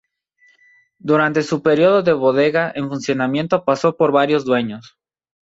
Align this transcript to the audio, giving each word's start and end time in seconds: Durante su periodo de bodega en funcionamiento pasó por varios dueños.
Durante 0.97 1.43
su 1.43 1.61
periodo 1.61 2.01
de 2.01 2.13
bodega 2.13 2.71
en 2.73 2.89
funcionamiento 2.89 3.63
pasó 3.65 3.95
por 3.97 4.11
varios 4.11 4.45
dueños. 4.45 4.97